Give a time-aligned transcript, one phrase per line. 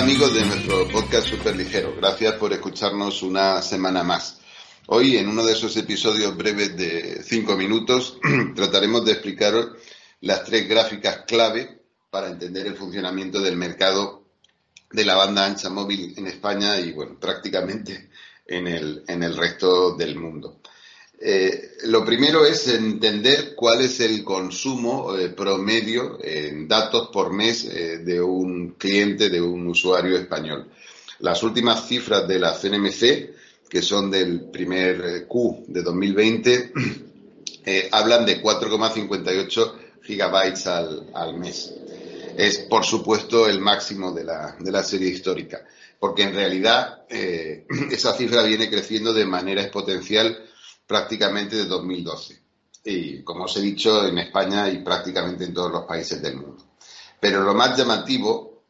[0.00, 4.40] amigos de nuestro podcast Super Ligero, gracias por escucharnos una semana más.
[4.86, 8.18] Hoy en uno de esos episodios breves de cinco minutos
[8.54, 9.72] trataremos de explicaros
[10.22, 14.24] las tres gráficas clave para entender el funcionamiento del mercado
[14.90, 18.08] de la banda ancha móvil en España y bueno, prácticamente
[18.46, 20.59] en el, en el resto del mundo.
[21.22, 27.66] Eh, lo primero es entender cuál es el consumo eh, promedio en datos por mes
[27.66, 30.70] eh, de un cliente, de un usuario español.
[31.18, 36.72] Las últimas cifras de la CNMC, que son del primer Q de 2020,
[37.92, 41.74] hablan de 4,58 gigabytes al, al, mes.
[42.38, 45.66] Es, por supuesto, el máximo de la, de la serie histórica,
[45.98, 50.46] porque en realidad esa cifra viene creciendo de manera exponencial
[50.90, 52.40] prácticamente de 2012.
[52.82, 56.66] Y como os he dicho, en España y prácticamente en todos los países del mundo.
[57.20, 58.64] Pero lo más llamativo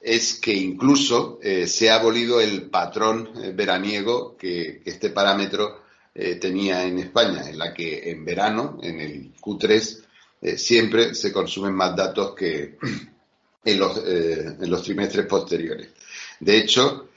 [0.00, 5.82] es que incluso eh, se ha abolido el patrón eh, veraniego que, este parámetro
[6.14, 10.04] eh, tenía en España, en la que en verano, en el Q3,
[10.56, 12.78] siempre se consumen más datos que
[13.64, 15.88] en los, en los trimestres posteriores.
[16.40, 17.10] De hecho,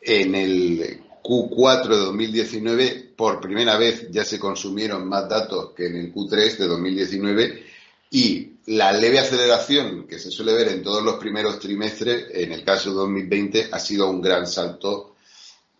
[0.00, 5.96] en el Q4 de 2019, por primera vez ya se consumieron más datos que en
[5.96, 7.64] el Q3 de 2019
[8.10, 12.62] y la leve aceleración que se suele ver en todos los primeros trimestres, en el
[12.64, 15.16] caso de 2020, ha sido un gran salto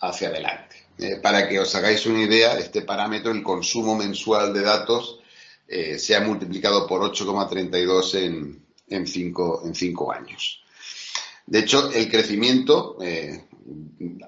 [0.00, 0.76] hacia adelante.
[0.98, 5.20] Eh, para que os hagáis una idea, este parámetro, el consumo mensual de datos,
[5.66, 10.62] eh, se ha multiplicado por 8,32 en, en, cinco, en cinco años.
[11.50, 13.48] De hecho, el crecimiento eh,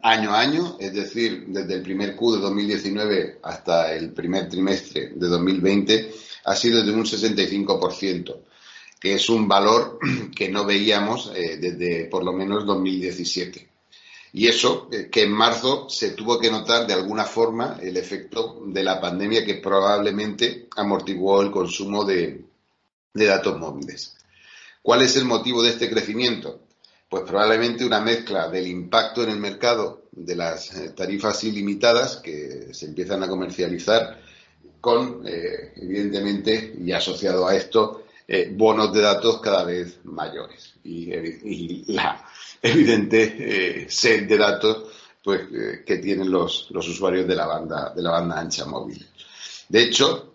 [0.03, 5.12] año a año, es decir, desde el primer Q de 2019 hasta el primer trimestre
[5.15, 6.15] de 2020,
[6.47, 8.37] ha sido de un 65%,
[8.99, 10.00] que es un valor
[10.37, 13.69] que no veíamos eh, desde por lo menos 2017.
[14.33, 18.65] Y eso, eh, que en marzo se tuvo que notar de alguna forma el efecto
[18.66, 22.47] de la pandemia que probablemente amortiguó el consumo de
[23.15, 24.16] datos móviles.
[24.83, 26.62] ¿Cuál es el motivo de este crecimiento?
[27.12, 32.72] Pues probablemente una mezcla del impacto en el mercado de las eh, tarifas ilimitadas que
[32.72, 34.18] se empiezan a comercializar
[34.80, 41.92] con, eh, evidentemente, y asociado a esto, eh, bonos de datos cada vez mayores y,
[41.92, 42.24] la
[42.62, 44.84] evidente sed de datos
[45.22, 45.42] pues,
[45.84, 49.06] que tienen los, los, usuarios de la, banda, de la banda ancha móvil.
[49.68, 50.32] De hecho,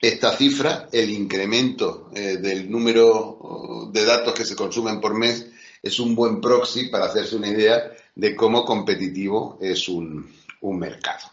[0.00, 5.51] esta cifra, el incremento del número de datos que se consumen por mes,
[5.82, 10.30] es un buen proxy para hacerse una idea de cómo competitivo es un,
[10.62, 11.26] mercado.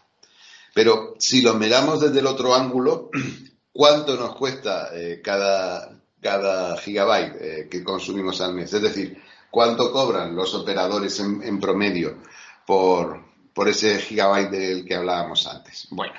[0.74, 3.10] Pero si lo miramos desde el otro ángulo,
[3.72, 8.72] ¿cuánto nos cuesta eh, cada, cada gigabyte eh, que consumimos al mes?
[8.72, 9.22] Es decir,
[9.52, 12.18] ¿cuánto cobran los operadores en, promedio
[12.66, 13.22] por,
[13.54, 15.86] por, ese gigabyte del que hablábamos antes?
[15.90, 16.14] Bueno,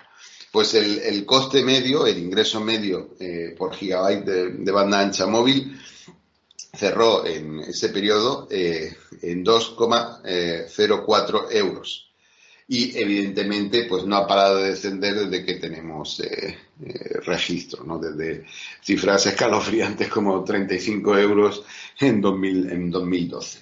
[0.53, 5.77] pues el, coste medio, el ingreso medio eh, por gigabyte de banda ancha móvil
[6.73, 12.07] cerró en ese periodo eh, en 2,04 euros.
[12.67, 17.99] Y evidentemente, pues no ha parado de descender desde que tenemos eh, eh, registro, ¿no?
[17.99, 18.45] Desde
[18.81, 21.63] cifras escalofriantes como 35 euros
[21.99, 23.59] en, 2000, en 2012.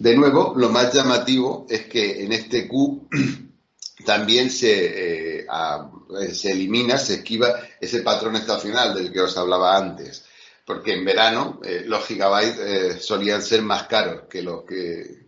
[0.00, 3.06] De nuevo, lo más llamativo es que en este Q
[4.04, 5.46] también se,
[6.32, 10.27] se elimina, se esquiva ese patrón estacional del que os hablaba antes
[10.68, 15.26] porque en verano eh, los gigabytes eh, solían ser más caros que los que,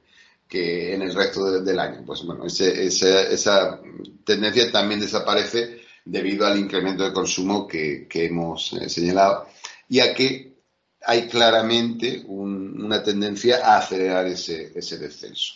[0.53, 2.03] en el resto del año.
[2.05, 3.81] Pues bueno, esa
[4.23, 9.49] tendencia también desaparece debido al incremento de consumo que, hemos eh, señalado
[9.89, 10.59] y a que
[11.07, 15.55] hay claramente una tendencia a acelerar ese, ese descenso.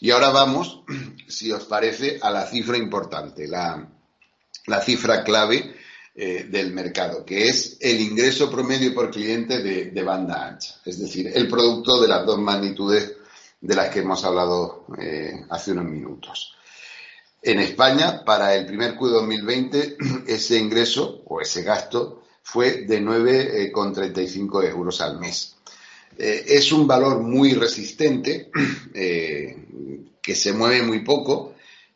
[0.00, 0.82] Y ahora vamos,
[1.28, 3.88] si os parece, a la cifra importante, la,
[4.84, 5.76] cifra clave
[6.16, 11.32] eh, del mercado, que es el ingreso promedio por cliente de, banda ancha, es decir,
[11.34, 13.16] el producto de las dos magnitudes
[13.60, 16.54] de las que hemos hablado eh, hace unos minutos.
[17.42, 19.96] En España, para el primer Q 2020,
[20.26, 25.56] ese ingreso o ese gasto fue de 9,35 euros al mes.
[26.16, 28.50] Eh, es un valor muy resistente,
[28.94, 29.56] eh,
[30.22, 31.53] que se mueve muy poco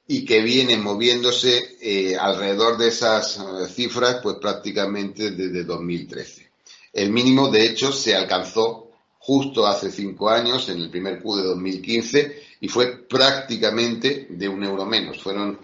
[0.08, 3.38] y que viene moviéndose eh, alrededor de esas
[3.72, 6.50] cifras pues prácticamente desde 2013.
[6.92, 11.42] El mínimo, de hecho, se alcanzó justo hace cinco años, en el primer Q de
[11.44, 15.22] 2015, y fue prácticamente de un euro menos.
[15.22, 15.60] Fueron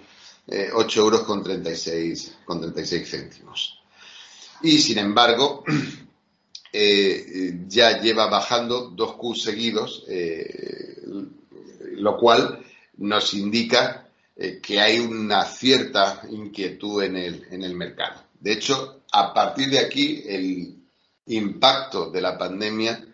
[0.74, 3.80] 8 euros con 36, con 36 céntimos.
[4.62, 5.64] Y, sin embargo,
[6.76, 11.00] Eh, ya lleva bajando dos Q seguidos, eh,
[11.92, 12.64] lo cual
[12.96, 14.03] nos indica
[14.36, 18.22] eh, que hay una cierta inquietud en el, en el mercado.
[18.40, 20.76] De hecho, a partir de aquí, el
[21.26, 23.04] impacto de la pandemia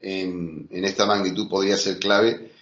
[0.00, 2.52] en, en esta magnitud podría ser clave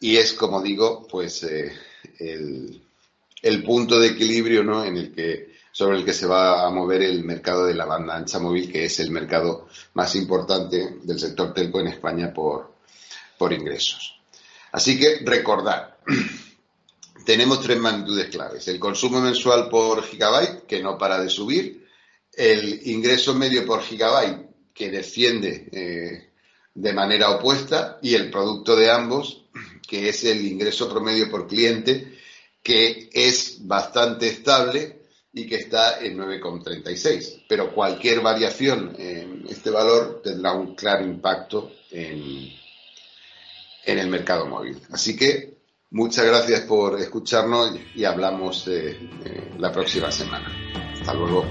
[0.00, 2.82] y es, como digo, pues el,
[3.42, 4.84] el, punto de equilibrio ¿no?
[4.84, 8.16] en el que sobre el que se va a mover el mercado de la banda
[8.16, 12.74] ancha móvil, que es el mercado más importante del sector telco en España por,
[13.36, 14.18] por ingresos.
[14.72, 15.98] Así que recordar,
[17.24, 18.68] tenemos tres magnitudes claves.
[18.68, 21.86] El consumo mensual por gigabyte, que no para de subir,
[22.32, 26.30] el ingreso medio por gigabyte, que desciende eh,
[26.74, 29.44] de manera opuesta, y el producto de ambos,
[29.86, 32.18] que es el ingreso promedio por cliente,
[32.62, 37.44] que es bastante estable y que está en 9,36.
[37.48, 42.52] Pero cualquier variación en este valor tendrá un claro impacto en,
[43.84, 44.78] en el mercado móvil.
[44.90, 45.57] Así que
[45.90, 48.68] muchas gracias por escucharnos y hablamos
[49.58, 50.50] la próxima semana.
[50.94, 51.44] Hasta luego.